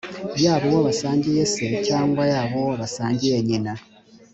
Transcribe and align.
yaba 0.43 0.63
uwo 0.69 0.79
basangiye 0.87 1.41
se 1.53 1.65
cyangwa 1.87 2.23
yaba 2.33 2.55
uwo 2.61 2.73
basangiye 2.81 3.37
nyina 3.47 3.73